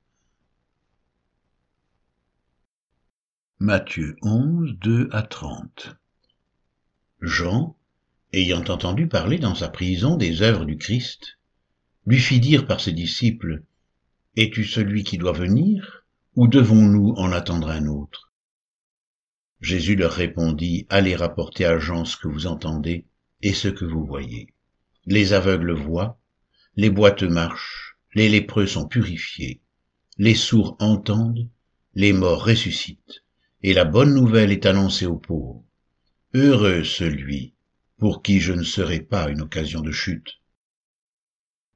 Matthieu 3.60 4.16
11, 4.22 4.76
2 4.80 5.08
à 5.12 5.22
30 5.22 5.96
Jean, 7.20 7.76
ayant 8.32 8.64
entendu 8.64 9.06
parler 9.06 9.38
dans 9.38 9.54
sa 9.54 9.68
prison 9.68 10.16
des 10.16 10.42
œuvres 10.42 10.64
du 10.64 10.78
Christ, 10.78 11.38
lui 12.06 12.18
fit 12.18 12.40
dire 12.40 12.66
par 12.66 12.80
ses 12.80 12.92
disciples, 12.92 13.62
Es-tu 14.36 14.64
celui 14.64 15.04
qui 15.04 15.16
doit 15.16 15.32
venir, 15.32 16.03
ou 16.36 16.48
devons-nous 16.48 17.14
en 17.16 17.32
attendre 17.32 17.68
un 17.68 17.86
autre? 17.86 18.32
Jésus 19.60 19.96
leur 19.96 20.12
répondit, 20.12 20.86
Allez 20.88 21.16
rapporter 21.16 21.64
à 21.64 21.78
Jean 21.78 22.04
ce 22.04 22.16
que 22.16 22.28
vous 22.28 22.46
entendez 22.46 23.06
et 23.42 23.52
ce 23.52 23.68
que 23.68 23.84
vous 23.84 24.04
voyez 24.04 24.54
les 25.06 25.32
aveugles 25.32 25.72
voient, 25.72 26.18
les 26.76 26.90
boiteux 26.90 27.28
marchent, 27.28 27.96
les 28.14 28.28
lépreux 28.28 28.66
sont 28.66 28.86
purifiés, 28.86 29.60
les 30.18 30.34
sourds 30.34 30.76
entendent, 30.80 31.48
les 31.94 32.12
morts 32.12 32.44
ressuscitent, 32.44 33.22
et 33.62 33.74
la 33.74 33.84
bonne 33.84 34.14
nouvelle 34.14 34.50
est 34.52 34.66
annoncée 34.66 35.06
aux 35.06 35.18
pauvres. 35.18 35.64
Heureux 36.32 36.84
celui 36.84 37.54
pour 37.98 38.22
qui 38.22 38.40
je 38.40 38.52
ne 38.52 38.62
serai 38.62 39.00
pas 39.00 39.28
une 39.28 39.42
occasion 39.42 39.80
de 39.80 39.92
chute. 39.92 40.40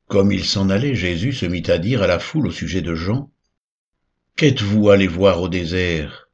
Comme 0.06 0.32
il 0.32 0.44
s'en 0.44 0.70
allait, 0.70 0.94
Jésus 0.94 1.32
se 1.32 1.46
mit 1.46 1.62
à 1.68 1.78
dire 1.78 2.02
à 2.02 2.06
la 2.06 2.18
foule 2.18 2.46
au 2.46 2.50
sujet 2.50 2.82
de 2.82 2.94
Jean, 2.94 3.30
Qu'êtes-vous 4.38 4.88
allé 4.90 5.08
voir 5.08 5.42
au 5.42 5.48
désert? 5.48 6.28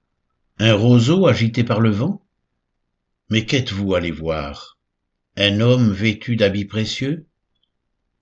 Un 0.59 0.75
roseau 0.75 1.27
agité 1.27 1.65
par 1.65 1.81
le 1.81 1.89
vent? 1.89 2.23
Mais 3.31 3.47
qu'êtes-vous 3.47 3.95
allé 3.95 4.11
voir? 4.11 4.79
Un 5.39 5.61
homme 5.61 5.91
vêtu 5.91 6.37
d'habits 6.37 6.67
précieux? 6.67 7.27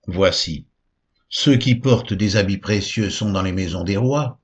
Voici, 0.07 0.67
ceux 1.27 1.57
qui 1.57 1.75
portent 1.75 2.13
des 2.13 2.37
habits 2.37 2.59
précieux 2.59 3.09
sont 3.09 3.29
dans 3.29 3.41
les 3.41 3.51
maisons 3.51 3.83
des 3.83 3.97
rois. 3.97 4.39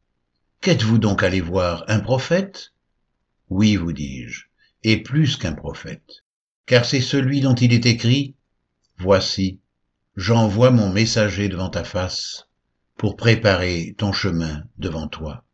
Qu'êtes-vous 0.59 0.97
donc 0.97 1.23
allé 1.23 1.39
voir? 1.39 1.85
Un 1.87 2.01
prophète? 2.01 2.73
Oui, 3.49 3.77
vous 3.77 3.93
dis-je, 3.93 4.43
et 4.83 5.01
plus 5.01 5.37
qu'un 5.37 5.53
prophète, 5.53 6.25
car 6.65 6.83
c'est 6.83 6.99
celui 6.99 7.39
dont 7.39 7.55
il 7.55 7.71
est 7.71 7.85
écrit, 7.85 8.35
Voici, 8.97 9.61
j'envoie 10.17 10.71
mon 10.71 10.91
messager 10.91 11.47
devant 11.47 11.69
ta 11.69 11.85
face, 11.85 12.48
pour 12.99 13.15
préparer 13.15 13.95
ton 13.97 14.11
chemin 14.11 14.65
devant 14.77 15.07
toi. 15.07 15.45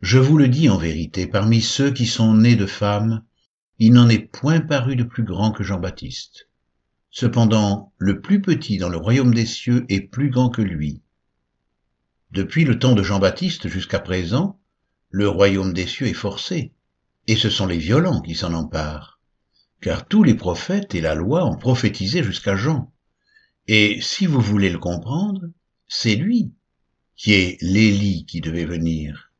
Je 0.00 0.18
vous 0.18 0.36
le 0.36 0.48
dis 0.48 0.68
en 0.68 0.76
vérité, 0.76 1.28
parmi 1.28 1.62
ceux 1.62 1.92
qui 1.92 2.06
sont 2.06 2.34
nés 2.34 2.56
de 2.56 2.66
femmes, 2.66 3.22
il 3.78 3.92
n'en 3.92 4.08
est 4.08 4.18
point 4.18 4.60
paru 4.60 4.96
de 4.96 5.04
plus 5.04 5.22
grand 5.22 5.52
que 5.52 5.62
Jean-Baptiste. 5.62 6.48
Cependant, 7.10 7.92
le 7.98 8.20
plus 8.20 8.42
petit 8.42 8.78
dans 8.78 8.88
le 8.88 8.96
royaume 8.96 9.32
des 9.32 9.46
cieux 9.46 9.86
est 9.88 10.00
plus 10.00 10.28
grand 10.28 10.50
que 10.50 10.60
lui. 10.60 11.02
Depuis 12.32 12.64
le 12.64 12.80
temps 12.80 12.96
de 12.96 13.04
Jean-Baptiste 13.04 13.68
jusqu'à 13.68 14.00
présent, 14.00 14.58
le 15.10 15.28
royaume 15.28 15.72
des 15.72 15.86
cieux 15.86 16.08
est 16.08 16.14
forcé, 16.14 16.72
et 17.28 17.36
ce 17.36 17.48
sont 17.48 17.66
les 17.66 17.78
violents 17.78 18.22
qui 18.22 18.34
s'en 18.34 18.54
emparent, 18.54 19.20
car 19.80 20.08
tous 20.08 20.24
les 20.24 20.34
prophètes 20.34 20.96
et 20.96 21.00
la 21.00 21.14
loi 21.14 21.46
ont 21.46 21.56
prophétisé 21.56 22.24
jusqu'à 22.24 22.56
Jean. 22.56 22.92
Et 23.68 24.00
si 24.00 24.26
vous 24.26 24.40
voulez 24.40 24.70
le 24.70 24.80
comprendre, 24.80 25.42
c'est 25.88 26.16
lui 26.16 26.52
qui 27.16 27.32
est 27.32 27.62
l'Élie 27.62 28.26
qui 28.26 28.40
devait 28.40 28.64
venir. 28.64 29.32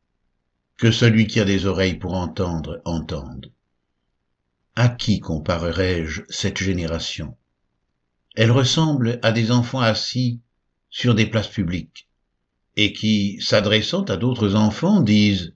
Que 0.76 0.90
celui 0.90 1.26
qui 1.26 1.40
a 1.40 1.44
des 1.44 1.66
oreilles 1.66 1.98
pour 1.98 2.14
entendre, 2.14 2.80
entende. 2.84 3.50
À 4.74 4.88
qui 4.88 5.20
comparerai-je 5.20 6.22
cette 6.28 6.58
génération? 6.58 7.36
Elle 8.34 8.50
ressemble 8.50 9.18
à 9.22 9.32
des 9.32 9.50
enfants 9.50 9.80
assis 9.80 10.40
sur 10.90 11.14
des 11.14 11.26
places 11.26 11.48
publiques, 11.48 12.08
et 12.76 12.92
qui, 12.92 13.38
s'adressant 13.40 14.04
à 14.04 14.16
d'autres 14.16 14.54
enfants, 14.54 15.00
disent 15.00 15.54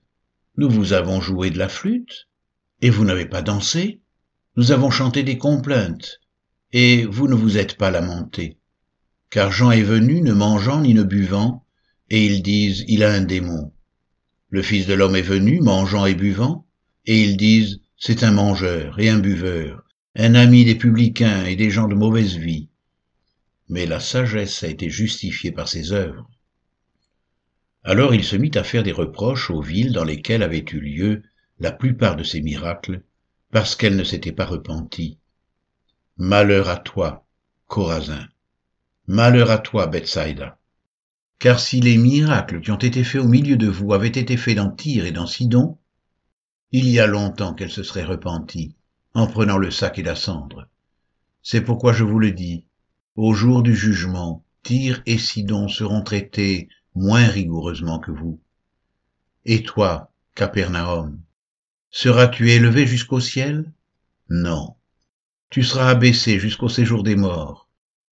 Nous 0.57 0.69
vous 0.69 0.93
avons 0.93 1.21
joué 1.21 1.51
de 1.51 1.59
la 1.59 1.69
flûte, 1.69 2.27
et 2.81 2.89
vous 2.89 3.05
n'avez 3.05 3.27
pas 3.27 3.43
dansé, 3.43 4.01
nous 4.57 4.71
avons 4.71 4.89
chanté 4.89 5.21
des 5.23 5.37
complaintes, 5.37 6.19
et 6.73 7.05
vous 7.05 7.27
ne 7.27 7.35
vous 7.35 7.57
êtes 7.57 7.77
pas 7.77 7.91
lamentés. 7.91 8.57
Car 9.31 9.51
Jean 9.51 9.71
est 9.71 9.81
venu 9.81 10.21
ne 10.21 10.33
mangeant 10.33 10.81
ni 10.81 10.93
ne 10.93 11.03
buvant, 11.03 11.65
et 12.09 12.25
ils 12.25 12.43
disent 12.43 12.83
Il 12.87 13.03
a 13.03 13.11
un 13.11 13.21
démon. 13.21 13.71
Le 14.49 14.61
Fils 14.61 14.85
de 14.85 14.93
l'homme 14.93 15.15
est 15.15 15.21
venu 15.21 15.61
mangeant 15.61 16.05
et 16.05 16.15
buvant, 16.15 16.67
et 17.05 17.23
ils 17.23 17.37
disent 17.37 17.79
c'est 17.97 18.23
un 18.23 18.31
mangeur 18.31 18.99
et 18.99 19.09
un 19.09 19.19
buveur, 19.19 19.83
un 20.15 20.35
ami 20.35 20.65
des 20.65 20.75
publicains 20.75 21.45
et 21.45 21.55
des 21.55 21.69
gens 21.69 21.87
de 21.87 21.95
mauvaise 21.95 22.35
vie. 22.35 22.67
Mais 23.69 23.85
la 23.85 23.99
sagesse 23.99 24.63
a 24.63 24.67
été 24.67 24.89
justifiée 24.89 25.51
par 25.51 25.69
ses 25.69 25.93
œuvres. 25.93 26.29
Alors 27.83 28.13
il 28.13 28.23
se 28.23 28.35
mit 28.35 28.51
à 28.55 28.63
faire 28.63 28.83
des 28.83 28.91
reproches 28.91 29.49
aux 29.49 29.61
villes 29.61 29.93
dans 29.93 30.03
lesquelles 30.03 30.43
avaient 30.43 30.65
eu 30.73 30.79
lieu 30.79 31.23
la 31.59 31.71
plupart 31.71 32.15
de 32.15 32.23
ces 32.23 32.41
miracles, 32.41 33.01
parce 33.51 33.75
qu'elles 33.75 33.95
ne 33.95 34.03
s'étaient 34.03 34.31
pas 34.31 34.45
repenties. 34.45 35.19
Malheur 36.17 36.67
à 36.67 36.77
toi, 36.77 37.25
Corazin. 37.67 38.27
Malheur 39.11 39.51
à 39.51 39.57
toi, 39.57 39.87
Bethsaïda. 39.87 40.57
Car 41.37 41.59
si 41.59 41.81
les 41.81 41.97
miracles 41.97 42.61
qui 42.61 42.71
ont 42.71 42.77
été 42.77 43.03
faits 43.03 43.19
au 43.19 43.27
milieu 43.27 43.57
de 43.57 43.67
vous 43.67 43.91
avaient 43.91 44.07
été 44.07 44.37
faits 44.37 44.55
dans 44.55 44.71
Tyr 44.71 45.05
et 45.05 45.11
dans 45.11 45.27
Sidon, 45.27 45.77
il 46.71 46.87
y 46.87 46.97
a 46.97 47.07
longtemps 47.07 47.53
qu'elles 47.53 47.73
se 47.73 47.83
seraient 47.83 48.05
repenties 48.05 48.73
en 49.13 49.27
prenant 49.27 49.57
le 49.57 49.69
sac 49.69 49.99
et 49.99 50.01
la 50.01 50.15
cendre. 50.15 50.69
C'est 51.43 51.59
pourquoi 51.59 51.91
je 51.91 52.05
vous 52.05 52.19
le 52.19 52.31
dis, 52.31 52.63
au 53.17 53.33
jour 53.33 53.63
du 53.63 53.75
jugement, 53.75 54.45
Tyr 54.63 55.03
et 55.05 55.17
Sidon 55.17 55.67
seront 55.67 56.03
traités 56.03 56.69
moins 56.95 57.27
rigoureusement 57.27 57.99
que 57.99 58.11
vous. 58.11 58.39
Et 59.43 59.63
toi, 59.63 60.13
Capernaum, 60.35 61.19
seras-tu 61.89 62.51
élevé 62.51 62.87
jusqu'au 62.87 63.19
ciel? 63.19 63.73
Non. 64.29 64.75
Tu 65.49 65.63
seras 65.63 65.89
abaissé 65.89 66.39
jusqu'au 66.39 66.69
séjour 66.69 67.03
des 67.03 67.17
morts, 67.17 67.67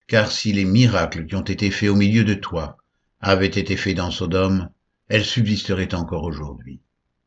car 0.09 0.33
si 0.33 0.53
les 0.53 0.65
miracles 0.65 1.27
qui 1.27 1.37
ont 1.37 1.43
été 1.43 1.71
faits 1.71 1.91
au 1.91 1.95
milieu 1.95 2.25
de 2.25 2.33
toi 2.33 2.79
avaient 3.21 3.47
été 3.47 3.77
faits 3.77 3.97
dans 3.97 4.11
Sodome, 4.11 4.71
elles 5.09 5.25
subsisteraient 5.25 5.95
encore 5.95 6.25
aujourd'hui. 6.25 6.81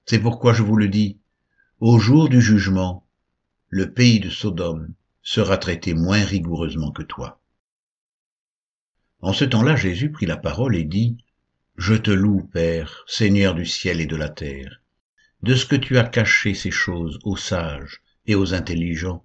C'est 0.05 0.19
pourquoi 0.19 0.53
je 0.53 0.63
vous 0.63 0.75
le 0.75 0.87
dis, 0.87 1.19
au 1.79 1.99
jour 1.99 2.27
du 2.27 2.41
jugement, 2.41 3.05
le 3.69 3.93
pays 3.93 4.19
de 4.19 4.31
Sodome 4.31 4.93
sera 5.21 5.57
traité 5.57 5.93
moins 5.93 6.23
rigoureusement 6.25 6.91
que 6.91 7.03
toi. 7.03 7.39
En 9.21 9.31
ce 9.31 9.45
temps-là, 9.45 9.75
Jésus 9.75 10.11
prit 10.11 10.25
la 10.25 10.37
parole 10.37 10.75
et 10.75 10.83
dit, 10.83 11.17
Je 11.75 11.93
te 11.93 12.09
loue, 12.09 12.49
Père, 12.51 13.03
Seigneur 13.05 13.53
du 13.53 13.67
ciel 13.67 14.01
et 14.01 14.07
de 14.07 14.15
la 14.15 14.29
terre, 14.29 14.81
de 15.43 15.53
ce 15.53 15.67
que 15.67 15.75
tu 15.75 15.99
as 15.99 16.03
caché 16.03 16.55
ces 16.55 16.71
choses 16.71 17.19
aux 17.23 17.37
sages 17.37 18.01
et 18.25 18.33
aux 18.33 18.55
intelligents, 18.55 19.23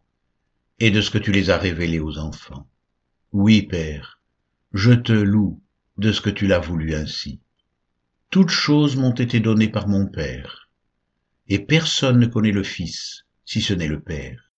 et 0.78 0.90
de 0.90 1.00
ce 1.00 1.10
que 1.10 1.18
tu 1.18 1.32
les 1.32 1.48
as 1.48 1.56
révélées 1.56 2.00
aux 2.00 2.18
enfants. 2.18 2.68
Oui, 3.38 3.60
Père, 3.60 4.18
je 4.72 4.92
te 4.92 5.12
loue 5.12 5.60
de 5.98 6.10
ce 6.10 6.22
que 6.22 6.30
tu 6.30 6.46
l'as 6.46 6.58
voulu 6.58 6.94
ainsi. 6.94 7.38
Toutes 8.30 8.48
choses 8.48 8.96
m'ont 8.96 9.12
été 9.12 9.40
données 9.40 9.68
par 9.68 9.88
mon 9.88 10.06
Père, 10.06 10.70
et 11.46 11.58
personne 11.58 12.18
ne 12.18 12.24
connaît 12.24 12.50
le 12.50 12.62
Fils 12.62 13.26
si 13.44 13.60
ce 13.60 13.74
n'est 13.74 13.88
le 13.88 14.00
Père. 14.00 14.50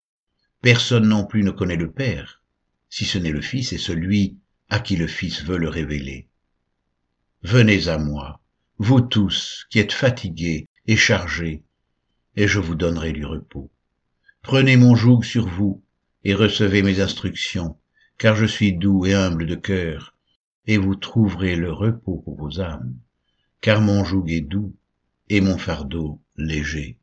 Personne 0.62 1.08
non 1.08 1.26
plus 1.26 1.42
ne 1.42 1.50
connaît 1.50 1.74
le 1.74 1.90
Père 1.90 2.40
si 2.88 3.04
ce 3.04 3.18
n'est 3.18 3.32
le 3.32 3.40
Fils 3.40 3.72
et 3.72 3.78
celui 3.78 4.38
à 4.68 4.78
qui 4.78 4.94
le 4.94 5.08
Fils 5.08 5.42
veut 5.42 5.58
le 5.58 5.68
révéler. 5.68 6.28
Venez 7.42 7.88
à 7.88 7.98
moi, 7.98 8.40
vous 8.78 9.00
tous 9.00 9.66
qui 9.70 9.80
êtes 9.80 9.92
fatigués 9.92 10.68
et 10.86 10.96
chargés, 10.96 11.64
et 12.36 12.46
je 12.46 12.60
vous 12.60 12.76
donnerai 12.76 13.10
du 13.10 13.24
repos. 13.24 13.72
Prenez 14.40 14.76
mon 14.76 14.94
joug 14.94 15.24
sur 15.24 15.48
vous 15.48 15.82
et 16.22 16.32
recevez 16.32 16.82
mes 16.84 17.00
instructions, 17.00 17.76
car 18.18 18.34
je 18.34 18.46
suis 18.46 18.72
doux 18.72 19.06
et 19.06 19.14
humble 19.14 19.46
de 19.46 19.54
cœur, 19.54 20.14
et 20.66 20.76
vous 20.76 20.96
trouverez 20.96 21.56
le 21.56 21.72
repos 21.72 22.20
pour 22.24 22.36
vos 22.36 22.60
âmes, 22.60 22.94
car 23.60 23.80
mon 23.80 24.04
joug 24.04 24.28
est 24.28 24.40
doux 24.40 24.74
et 25.28 25.40
mon 25.40 25.56
fardeau 25.56 26.20
léger. 26.36 26.98